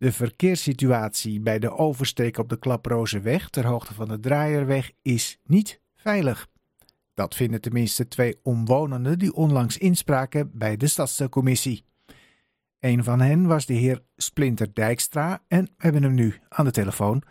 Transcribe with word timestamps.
De 0.00 0.12
verkeerssituatie 0.12 1.40
bij 1.40 1.58
de 1.58 1.70
oversteek 1.70 2.38
op 2.38 2.48
de 2.48 2.58
Klaprozenweg 2.58 3.50
ter 3.50 3.66
hoogte 3.66 3.94
van 3.94 4.08
de 4.08 4.20
Draaierweg 4.20 4.90
is 5.02 5.40
niet 5.44 5.80
veilig. 5.96 6.46
Dat 7.14 7.34
vinden 7.34 7.60
tenminste 7.60 8.08
twee 8.08 8.40
omwonenden 8.42 9.18
die 9.18 9.34
onlangs 9.34 9.78
inspraken 9.78 10.50
bij 10.54 10.76
de 10.76 10.86
stadscommissie. 10.86 11.84
Een 12.80 13.04
van 13.04 13.20
hen 13.20 13.46
was 13.46 13.66
de 13.66 13.74
heer 13.74 14.00
Splinter 14.16 14.74
Dijkstra 14.74 15.38
en 15.48 15.64
we 15.64 15.70
hebben 15.76 16.02
hem 16.02 16.14
nu 16.14 16.34
aan 16.48 16.64
de 16.64 16.70
telefoon. 16.70 17.22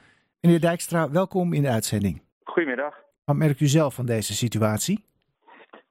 Meneer 0.41 0.61
Dijkstra, 0.61 1.11
welkom 1.11 1.53
in 1.53 1.61
de 1.61 1.69
uitzending. 1.69 2.21
Goedemiddag. 2.43 2.95
Wat 3.25 3.35
merkt 3.35 3.59
u 3.59 3.67
zelf 3.67 3.93
van 3.95 4.05
deze 4.05 4.33
situatie? 4.33 5.05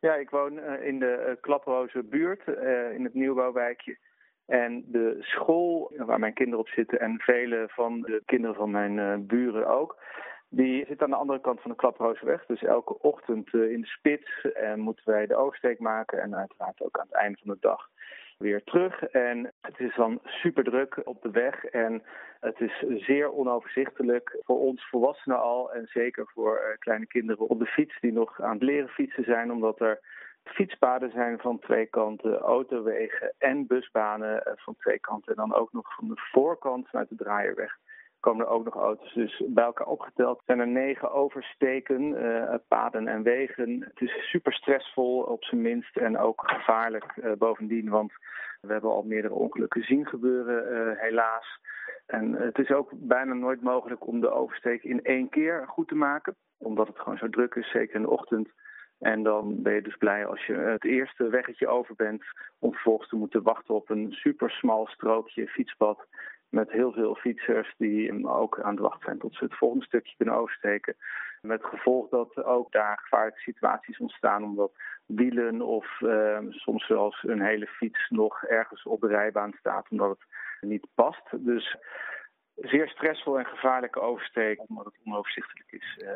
Ja, 0.00 0.14
ik 0.14 0.30
woon 0.30 0.52
uh, 0.52 0.86
in 0.86 0.98
de 0.98 1.26
uh, 1.28 1.42
Klaproze 1.42 2.02
buurt, 2.02 2.42
uh, 2.46 2.94
in 2.94 3.04
het 3.04 3.14
nieuwbouwwijkje. 3.14 3.98
En 4.48 4.84
de 4.86 5.16
school 5.20 5.92
waar 5.96 6.18
mijn 6.18 6.34
kinderen 6.34 6.60
op 6.60 6.68
zitten 6.68 7.00
en 7.00 7.18
vele 7.18 7.64
van 7.70 8.00
de 8.00 8.22
kinderen 8.26 8.56
van 8.56 8.70
mijn 8.70 9.26
buren 9.26 9.66
ook, 9.66 9.96
die 10.48 10.84
zit 10.86 11.02
aan 11.02 11.10
de 11.10 11.16
andere 11.16 11.40
kant 11.40 11.60
van 11.60 11.70
de 11.70 11.76
Klaprozenweg. 11.76 12.46
Dus 12.46 12.62
elke 12.62 12.98
ochtend 12.98 13.54
in 13.54 13.80
de 13.80 13.86
spits 13.86 14.46
moeten 14.74 15.04
wij 15.10 15.26
de 15.26 15.36
oversteek 15.36 15.78
maken 15.78 16.22
en 16.22 16.36
uiteraard 16.36 16.82
ook 16.82 16.98
aan 16.98 17.06
het 17.08 17.16
einde 17.16 17.38
van 17.42 17.54
de 17.54 17.60
dag 17.60 17.88
weer 18.38 18.64
terug. 18.64 19.02
En 19.02 19.52
het 19.60 19.78
is 19.78 19.94
dan 19.94 20.20
super 20.24 20.64
druk 20.64 21.00
op 21.04 21.22
de 21.22 21.30
weg 21.30 21.64
en 21.64 22.02
het 22.40 22.60
is 22.60 22.84
zeer 23.04 23.32
onoverzichtelijk 23.32 24.38
voor 24.44 24.58
ons 24.60 24.88
volwassenen 24.88 25.40
al 25.40 25.72
en 25.72 25.86
zeker 25.86 26.30
voor 26.34 26.76
kleine 26.78 27.06
kinderen 27.06 27.48
op 27.48 27.58
de 27.58 27.66
fiets 27.66 28.00
die 28.00 28.12
nog 28.12 28.40
aan 28.40 28.54
het 28.54 28.62
leren 28.62 28.88
fietsen 28.88 29.24
zijn, 29.24 29.52
omdat 29.52 29.80
er 29.80 30.00
fietspaden 30.48 31.10
zijn 31.10 31.38
van 31.38 31.58
twee 31.58 31.86
kanten, 31.86 32.38
autowegen 32.38 33.34
en 33.38 33.66
busbanen 33.66 34.42
van 34.56 34.76
twee 34.76 34.98
kanten. 34.98 35.34
En 35.34 35.48
dan 35.48 35.54
ook 35.54 35.72
nog 35.72 35.94
van 35.94 36.08
de 36.08 36.28
voorkant 36.32 36.88
vanuit 36.88 37.08
de 37.08 37.16
draaierweg 37.16 37.78
komen 38.20 38.46
er 38.46 38.52
ook 38.52 38.64
nog 38.64 38.74
auto's. 38.74 39.14
Dus 39.14 39.42
bij 39.46 39.64
elkaar 39.64 39.86
opgeteld 39.86 40.42
zijn 40.46 40.58
er 40.58 40.68
negen 40.68 41.12
oversteken, 41.12 42.02
uh, 42.02 42.54
paden 42.68 43.08
en 43.08 43.22
wegen. 43.22 43.80
Het 43.80 44.00
is 44.00 44.30
super 44.30 44.52
stressvol 44.52 45.20
op 45.20 45.44
zijn 45.44 45.62
minst 45.62 45.96
en 45.96 46.18
ook 46.18 46.42
gevaarlijk 46.46 47.16
uh, 47.16 47.32
bovendien, 47.32 47.88
want 47.88 48.12
we 48.60 48.72
hebben 48.72 48.90
al 48.90 49.02
meerdere 49.02 49.34
ongelukken 49.34 49.82
zien 49.82 50.06
gebeuren, 50.06 50.96
helaas. 50.98 51.60
En 52.06 52.32
het 52.32 52.58
is 52.58 52.70
ook 52.70 52.90
bijna 52.94 53.32
nooit 53.32 53.62
mogelijk 53.62 54.06
om 54.06 54.20
de 54.20 54.30
oversteek 54.30 54.82
in 54.82 55.04
één 55.04 55.28
keer 55.28 55.64
goed 55.66 55.88
te 55.88 55.94
maken, 55.94 56.34
omdat 56.58 56.86
het 56.86 56.98
gewoon 56.98 57.18
zo 57.18 57.28
druk 57.28 57.54
is, 57.54 57.70
zeker 57.70 57.94
in 57.94 58.02
de 58.02 58.10
ochtend. 58.10 58.48
En 58.98 59.22
dan 59.22 59.62
ben 59.62 59.74
je 59.74 59.82
dus 59.82 59.96
blij 59.96 60.26
als 60.26 60.46
je 60.46 60.54
het 60.54 60.84
eerste 60.84 61.28
weggetje 61.28 61.68
over 61.68 61.94
bent 61.94 62.24
om 62.58 62.72
vervolgens 62.72 63.08
te 63.08 63.16
moeten 63.16 63.42
wachten 63.42 63.74
op 63.74 63.90
een 63.90 64.12
super 64.12 64.50
smal 64.50 64.86
strookje 64.86 65.48
fietspad 65.48 66.06
met 66.48 66.70
heel 66.70 66.92
veel 66.92 67.14
fietsers 67.14 67.74
die 67.78 68.26
ook 68.26 68.60
aan 68.60 68.70
het 68.70 68.80
wachten 68.80 69.04
zijn 69.04 69.18
tot 69.18 69.34
ze 69.34 69.44
het 69.44 69.56
volgende 69.56 69.84
stukje 69.84 70.16
kunnen 70.16 70.34
oversteken. 70.34 70.96
Met 71.42 71.64
gevolg 71.64 72.08
dat 72.08 72.44
ook 72.44 72.72
daar 72.72 72.98
gevaarlijke 72.98 73.40
situaties 73.40 73.98
ontstaan 73.98 74.44
omdat 74.44 74.72
wielen 75.06 75.62
of 75.62 76.00
uh, 76.00 76.38
soms 76.48 76.86
zelfs 76.86 77.22
een 77.22 77.42
hele 77.42 77.66
fiets 77.66 78.08
nog 78.08 78.44
ergens 78.44 78.82
op 78.82 79.00
de 79.00 79.06
rijbaan 79.06 79.52
staat 79.58 79.86
omdat 79.90 80.08
het 80.08 80.26
niet 80.60 80.86
past. 80.94 81.46
Dus 81.46 81.76
zeer 82.60 82.88
stressvol 82.88 83.38
en 83.38 83.44
gevaarlijke 83.44 84.00
oversteek 84.00 84.60
omdat 84.68 84.84
het 84.84 84.94
onoverzichtelijk 85.04 85.72
is, 85.72 85.98
uh, 86.02 86.10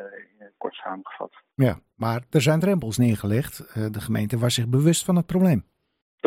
kort 0.57 0.73
samengevat. 0.73 1.33
Ja, 1.53 1.79
maar 1.95 2.21
er 2.29 2.41
zijn 2.41 2.59
drempels 2.59 2.97
neergelegd. 2.97 3.59
Uh, 3.59 3.85
de 3.91 4.01
gemeente 4.01 4.37
was 4.37 4.53
zich 4.53 4.67
bewust 4.67 5.05
van 5.05 5.15
het 5.15 5.25
probleem. 5.25 5.65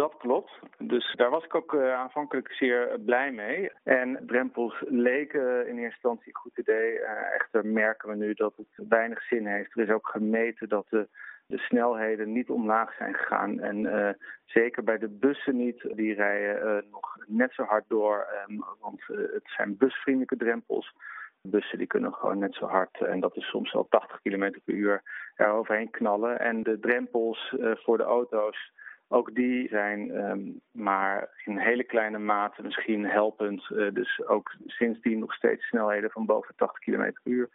Dat 0.03 0.17
klopt. 0.19 0.59
Dus 0.79 1.15
daar 1.15 1.31
was 1.31 1.45
ik 1.45 1.55
ook 1.55 1.73
uh, 1.73 1.95
aanvankelijk 1.95 2.53
zeer 2.53 3.01
blij 3.05 3.33
mee. 3.33 3.71
En 3.83 4.23
drempels 4.27 4.83
leken 4.89 5.69
in 5.69 5.79
eerste 5.79 5.83
instantie 5.83 6.27
een 6.27 6.41
goed 6.41 6.59
idee. 6.59 6.93
Uh, 6.93 7.35
echter 7.35 7.67
merken 7.67 8.09
we 8.09 8.15
nu 8.15 8.35
dat 8.35 8.53
het 8.57 8.89
weinig 8.89 9.23
zin 9.23 9.47
heeft. 9.47 9.77
Er 9.77 9.83
is 9.83 9.91
ook 9.91 10.09
gemeten 10.09 10.69
dat 10.69 10.87
de, 10.91 11.09
de 11.47 11.59
snelheden 11.59 12.33
niet 12.33 12.51
omlaag 12.51 12.95
zijn 12.95 13.15
gegaan. 13.15 13.61
En 13.61 14.17
zeker 14.45 14.85
bij 14.85 14.99
de 14.99 15.09
bussen 15.09 15.57
niet. 15.57 15.97
Die 15.97 16.15
rijden 16.15 16.85
nog 16.91 17.19
net 17.27 17.53
zo 17.53 17.63
hard 17.63 17.85
door. 17.89 18.27
Um, 18.49 18.65
want 18.81 19.03
het 19.07 19.49
zijn 19.57 19.77
busvriendelijke 19.77 20.37
drempels. 20.37 20.95
Bussen 21.43 21.79
die 21.79 21.87
kunnen 21.87 22.15
gewoon 22.15 22.39
net 22.39 22.55
zo 22.55 22.67
hard, 22.67 23.01
en 23.01 23.21
dat 23.21 23.37
is 23.37 23.49
soms 23.49 23.75
al 23.75 23.87
80 23.89 24.21
km 24.23 24.51
per 24.65 24.75
uur, 24.75 25.03
er 25.35 25.49
overheen 25.49 25.91
knallen. 25.91 26.41
En 26.41 26.63
de 26.63 26.79
drempels 26.79 27.55
voor 27.59 27.97
de 27.97 28.05
auto's 28.05 28.75
ook 29.09 29.35
die 29.35 29.69
zijn 29.69 30.11
um, 30.11 30.61
maar 30.73 31.29
in 31.45 31.59
hele 31.59 31.85
kleine 31.85 32.19
mate 32.19 32.63
misschien 32.63 33.05
helpend. 33.05 33.71
Uh, 33.71 33.93
dus 33.93 34.27
ook 34.27 34.55
sindsdien 34.67 35.19
nog 35.19 35.35
steeds 35.35 35.67
snelheden 35.67 36.11
van 36.11 36.27
boven 36.27 36.55
80 36.57 36.79
km 36.79 37.13
per 37.23 37.33
uur 37.33 37.49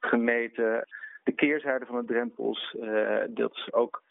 gemeten. 0.00 0.88
De 1.22 1.32
keerzijde 1.32 1.86
van 1.86 2.00
de 2.00 2.12
drempels, 2.12 2.76
uh, 2.80 3.20
dat 3.28 3.52
is 3.54 3.72
ook 3.72 4.02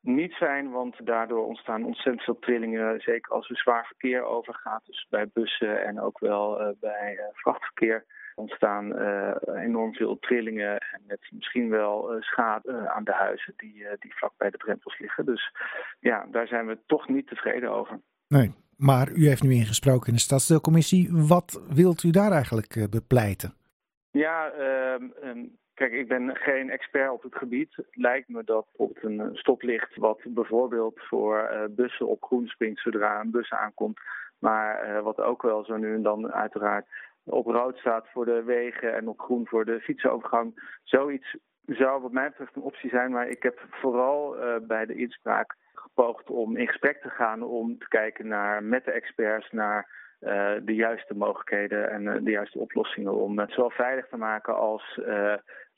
niet 0.00 0.34
fijn, 0.34 0.70
want 0.70 1.06
daardoor 1.06 1.46
ontstaan 1.46 1.84
ontzettend 1.84 2.22
veel 2.22 2.38
trillingen. 2.38 3.00
Zeker 3.00 3.32
als 3.32 3.50
er 3.50 3.56
zwaar 3.56 3.86
verkeer 3.86 4.22
overgaat, 4.22 4.86
dus 4.86 5.06
bij 5.10 5.28
bussen 5.32 5.84
en 5.84 6.00
ook 6.00 6.18
wel 6.18 6.60
uh, 6.60 6.68
bij 6.80 7.20
vrachtverkeer 7.32 8.04
ontstaan 8.40 9.00
uh, 9.00 9.34
enorm 9.64 9.94
veel 9.94 10.18
trillingen 10.18 10.78
en 10.78 11.00
met 11.06 11.28
misschien 11.30 11.68
wel 11.68 12.14
uh, 12.16 12.22
schade 12.22 12.72
uh, 12.72 12.86
aan 12.86 13.04
de 13.04 13.12
huizen 13.12 13.54
die, 13.56 13.86
die 13.98 14.14
vlak 14.14 14.32
bij 14.36 14.50
de 14.50 14.56
drempels 14.56 14.98
liggen. 14.98 15.24
Dus 15.24 15.52
ja, 16.00 16.26
daar 16.30 16.46
zijn 16.46 16.66
we 16.66 16.78
toch 16.86 17.08
niet 17.08 17.26
tevreden 17.26 17.70
over. 17.70 18.00
Nee, 18.28 18.52
maar 18.76 19.10
u 19.10 19.26
heeft 19.26 19.42
nu 19.42 19.52
ingesproken 19.52 20.08
in 20.08 20.14
de 20.14 20.20
stadsdeelcommissie. 20.20 21.08
Wat 21.12 21.62
wilt 21.74 22.02
u 22.02 22.10
daar 22.10 22.32
eigenlijk 22.32 22.86
bepleiten? 22.90 23.54
Ja, 24.10 24.52
um, 25.22 25.58
Kijk, 25.80 25.92
ik 25.92 26.08
ben 26.08 26.36
geen 26.36 26.70
expert 26.70 27.10
op 27.10 27.22
het 27.22 27.34
gebied. 27.34 27.76
Het 27.76 27.86
lijkt 27.92 28.28
me 28.28 28.44
dat 28.44 28.66
bijvoorbeeld 28.66 29.04
een 29.04 29.36
stoplicht, 29.36 29.96
wat 29.96 30.20
bijvoorbeeld 30.24 30.94
voor 30.96 31.50
uh, 31.52 31.62
bussen 31.70 32.08
op 32.08 32.22
groen 32.22 32.46
springt 32.46 32.80
zodra 32.80 33.20
een 33.20 33.30
bus 33.30 33.50
aankomt, 33.50 33.98
maar 34.38 34.88
uh, 34.88 35.02
wat 35.02 35.20
ook 35.20 35.42
wel 35.42 35.64
zo 35.64 35.76
nu 35.76 35.94
en 35.94 36.02
dan 36.02 36.32
uiteraard 36.32 36.86
op 37.24 37.46
rood 37.46 37.76
staat 37.76 38.06
voor 38.12 38.24
de 38.24 38.42
wegen 38.42 38.94
en 38.94 39.08
op 39.08 39.20
groen 39.20 39.46
voor 39.46 39.64
de 39.64 39.80
fietsenovergang. 39.80 40.78
Zoiets 40.82 41.36
zou 41.66 42.02
wat 42.02 42.12
mij 42.12 42.28
betreft 42.28 42.56
een 42.56 42.62
optie 42.62 42.90
zijn, 42.90 43.10
maar 43.10 43.28
ik 43.28 43.42
heb 43.42 43.66
vooral 43.70 44.36
uh, 44.36 44.54
bij 44.66 44.86
de 44.86 44.94
inspraak 44.94 45.56
gepoogd 45.74 46.30
om 46.30 46.56
in 46.56 46.66
gesprek 46.66 47.02
te 47.02 47.08
gaan 47.08 47.42
om 47.42 47.78
te 47.78 47.88
kijken 47.88 48.28
naar 48.28 48.62
met 48.62 48.84
de 48.84 48.90
experts 48.90 49.50
naar 49.50 49.98
uh, 50.20 50.52
de 50.62 50.74
juiste 50.74 51.14
mogelijkheden 51.14 51.90
en 51.90 52.02
uh, 52.02 52.14
de 52.24 52.30
juiste 52.30 52.58
oplossingen 52.58 53.14
om 53.14 53.38
het 53.38 53.50
zowel 53.50 53.70
veilig 53.70 54.08
te 54.08 54.16
maken 54.16 54.56
als 54.56 55.00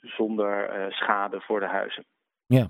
zonder 0.01 0.87
schade 0.89 1.41
voor 1.41 1.61
de 1.61 1.67
huizen. 1.67 2.05
Ja, 2.47 2.69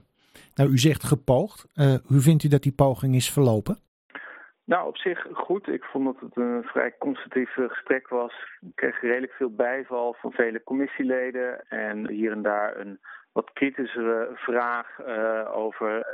nou 0.55 0.71
u 0.71 0.79
zegt 0.79 1.05
gepoogd. 1.05 1.67
hoe 2.07 2.21
vindt 2.21 2.45
u 2.45 2.49
dat 2.49 2.63
die 2.63 2.73
poging 2.73 3.15
is 3.15 3.31
verlopen? 3.31 3.79
Nou, 4.73 4.87
op 4.87 4.97
zich 4.97 5.27
goed. 5.33 5.69
Ik 5.69 5.85
vond 5.85 6.05
dat 6.05 6.21
het 6.21 6.37
een 6.37 6.63
vrij 6.63 6.95
constructief 6.99 7.53
gesprek 7.53 8.09
was. 8.09 8.33
Ik 8.61 8.75
kreeg 8.75 9.01
redelijk 9.01 9.33
veel 9.33 9.55
bijval 9.55 10.17
van 10.21 10.33
vele 10.33 10.63
commissieleden. 10.63 11.69
En 11.69 12.09
hier 12.09 12.33
en 12.33 12.43
daar 12.43 12.77
een 12.77 13.01
wat 13.33 13.53
kritischere 13.53 14.31
vraag 14.35 14.99
uh, 14.99 15.57
over 15.57 15.99
uh, 15.99 16.05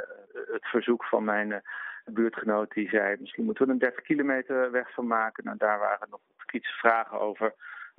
het 0.53 0.67
verzoek 0.67 1.05
van 1.05 1.25
mijn 1.25 1.63
buurtgenoot. 2.05 2.73
Die 2.73 2.89
zei, 2.89 3.17
misschien 3.21 3.45
moeten 3.45 3.67
we 3.67 3.73
een 3.73 3.79
30 3.79 4.03
kilometer 4.03 4.71
weg 4.71 4.93
van 4.93 5.07
maken. 5.07 5.45
Nou, 5.45 5.57
daar 5.57 5.79
waren 5.79 6.09
nog 6.11 6.21
kritische 6.47 6.79
vragen 6.79 7.21
over. 7.21 7.55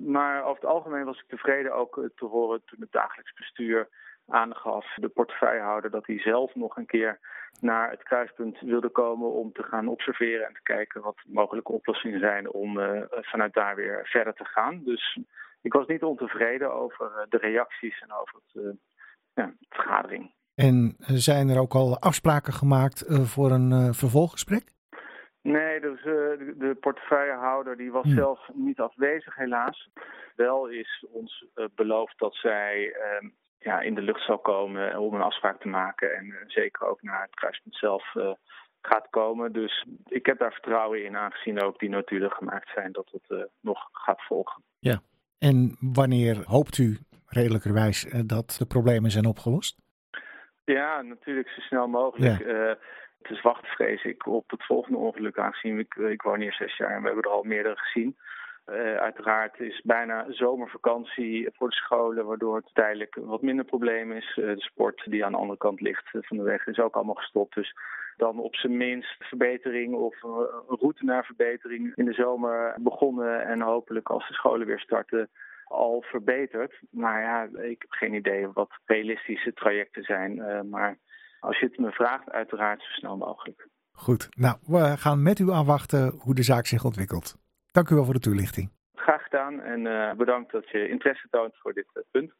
Maar 0.06 0.44
over 0.44 0.62
het 0.62 0.70
algemeen 0.70 1.04
was 1.04 1.18
ik 1.18 1.28
tevreden 1.28 1.74
ook 1.74 2.10
te 2.16 2.24
horen 2.24 2.62
toen 2.64 2.80
het 2.80 2.92
dagelijks 2.92 3.32
bestuur 3.32 3.88
aangaf, 4.28 4.86
de 4.94 5.08
portefeuillehouder, 5.08 5.90
dat 5.90 6.06
hij 6.06 6.18
zelf 6.18 6.54
nog 6.54 6.76
een 6.76 6.86
keer 6.86 7.18
naar 7.60 7.90
het 7.90 8.02
kruispunt 8.02 8.60
wilde 8.60 8.88
komen 8.88 9.32
om 9.32 9.52
te 9.52 9.62
gaan 9.62 9.88
observeren 9.88 10.46
en 10.46 10.52
te 10.52 10.62
kijken 10.62 11.02
wat 11.02 11.16
mogelijke 11.26 11.72
oplossingen 11.72 12.20
zijn 12.20 12.52
om 12.52 12.78
uh, 12.78 13.02
vanuit 13.10 13.54
daar 13.54 13.76
weer 13.76 14.00
verder 14.06 14.34
te 14.34 14.44
gaan. 14.44 14.80
Dus 14.84 15.18
ik 15.60 15.72
was 15.72 15.86
niet 15.86 16.02
ontevreden 16.02 16.72
over 16.72 17.26
de 17.28 17.36
reacties 17.36 18.00
en 18.00 18.12
over 18.12 18.40
het, 18.42 18.76
ja, 19.34 19.46
de 19.58 19.66
vergadering. 19.68 20.32
En 20.54 20.96
zijn 20.98 21.48
er 21.48 21.60
ook 21.60 21.74
al 21.74 21.98
afspraken 21.98 22.52
gemaakt 22.52 23.04
voor 23.08 23.50
een 23.50 23.94
vervolggesprek? 23.94 24.72
Nee, 25.42 25.80
dus, 25.80 25.98
uh, 25.98 26.04
de, 26.04 26.54
de 26.58 26.74
portefeuillehouder 26.74 27.76
die 27.76 27.92
was 27.92 28.04
hmm. 28.04 28.14
zelf 28.14 28.48
niet 28.52 28.80
afwezig 28.80 29.36
helaas. 29.36 29.88
Wel 30.36 30.66
is 30.66 31.04
ons 31.10 31.44
uh, 31.54 31.64
beloofd 31.74 32.18
dat 32.18 32.34
zij 32.34 32.86
uh, 32.86 33.30
ja, 33.58 33.80
in 33.80 33.94
de 33.94 34.02
lucht 34.02 34.24
zal 34.24 34.38
komen 34.38 34.98
om 34.98 35.14
een 35.14 35.22
afspraak 35.22 35.60
te 35.60 35.68
maken. 35.68 36.16
En 36.16 36.34
zeker 36.46 36.86
ook 36.86 37.02
naar 37.02 37.22
het 37.22 37.34
kruispunt 37.34 37.76
zelf 37.76 38.14
gaat 38.82 39.06
komen. 39.10 39.52
Dus 39.52 39.86
ik 40.08 40.26
heb 40.26 40.38
daar 40.38 40.52
vertrouwen 40.52 41.04
in, 41.04 41.16
aangezien 41.16 41.62
ook 41.62 41.78
die 41.78 41.88
notulen 41.88 42.30
gemaakt 42.30 42.70
zijn, 42.74 42.92
dat 42.92 43.10
het 43.10 43.48
nog 43.60 43.88
gaat 43.92 44.22
volgen. 44.22 44.62
Ja, 44.78 45.00
en 45.38 45.76
wanneer 45.80 46.42
hoopt 46.44 46.78
u 46.78 46.98
redelijkerwijs 47.26 48.02
dat 48.26 48.56
de 48.58 48.66
problemen 48.66 49.10
zijn 49.10 49.26
opgelost? 49.26 49.78
Ja, 50.64 51.02
natuurlijk 51.02 51.48
zo 51.48 51.60
snel 51.60 51.86
mogelijk. 51.86 52.44
Ja. 52.46 52.78
Het 53.22 53.30
is 53.30 53.42
wachten, 53.42 53.68
vrees 53.68 54.04
ik, 54.04 54.26
op 54.26 54.50
het 54.50 54.64
volgende 54.64 54.98
ongeluk 54.98 55.38
aangezien. 55.38 55.78
Ik, 55.78 56.22
woon 56.22 56.40
hier 56.40 56.52
zes 56.52 56.76
jaar 56.76 56.90
en 56.90 57.00
we 57.00 57.06
hebben 57.06 57.24
er 57.24 57.30
al 57.30 57.42
meerdere 57.42 57.76
gezien. 57.76 58.16
uiteraard 58.98 59.60
is 59.60 59.80
bijna 59.84 60.24
zomervakantie 60.28 61.48
voor 61.52 61.68
de 61.68 61.74
scholen, 61.74 62.26
waardoor 62.26 62.56
het 62.56 62.70
tijdelijk 62.74 63.14
wat 63.20 63.42
minder 63.42 63.64
probleem 63.64 64.12
is. 64.12 64.32
de 64.34 64.54
sport 64.56 65.02
die 65.10 65.24
aan 65.24 65.32
de 65.32 65.38
andere 65.38 65.58
kant 65.58 65.80
ligt 65.80 66.08
van 66.10 66.36
de 66.36 66.42
weg 66.42 66.66
is 66.66 66.78
ook 66.78 66.94
allemaal 66.94 67.14
gestopt. 67.14 67.54
Dus 67.54 67.74
dan 68.16 68.38
op 68.38 68.54
zijn 68.54 68.76
minst 68.76 69.24
verbetering 69.24 69.94
of 69.94 70.22
een 70.22 70.76
route 70.78 71.04
naar 71.04 71.24
verbetering 71.24 71.92
in 71.96 72.04
de 72.04 72.12
zomer 72.12 72.74
begonnen. 72.78 73.44
En 73.44 73.60
hopelijk 73.60 74.08
als 74.08 74.28
de 74.28 74.34
scholen 74.34 74.66
weer 74.66 74.80
starten 74.80 75.28
al 75.64 76.02
verbeterd. 76.06 76.80
Maar 76.90 77.20
ja, 77.20 77.42
ik 77.62 77.80
heb 77.80 77.90
geen 77.90 78.14
idee 78.14 78.48
wat 78.48 78.70
realistische 78.84 79.52
trajecten 79.52 80.02
zijn. 80.02 80.68
Maar 80.68 80.98
als 81.40 81.58
je 81.58 81.66
het 81.66 81.78
me 81.78 81.90
vraagt, 81.90 82.30
uiteraard 82.30 82.82
zo 82.82 82.90
snel 82.90 83.16
mogelijk. 83.16 83.68
Goed, 83.92 84.28
nou, 84.30 84.56
we 84.66 84.96
gaan 84.96 85.22
met 85.22 85.38
u 85.38 85.50
aanwachten 85.50 86.14
hoe 86.18 86.34
de 86.34 86.42
zaak 86.42 86.66
zich 86.66 86.84
ontwikkelt. 86.84 87.36
Dank 87.72 87.90
u 87.90 87.94
wel 87.94 88.04
voor 88.04 88.14
de 88.14 88.20
toelichting. 88.20 88.70
Graag 88.94 89.22
gedaan 89.22 89.60
en 89.60 89.80
uh, 89.80 90.12
bedankt 90.12 90.52
dat 90.52 90.68
je 90.70 90.88
interesse 90.88 91.28
toont 91.30 91.56
voor 91.56 91.72
dit 91.72 91.86
uh, 91.94 92.02
punt. 92.10 92.32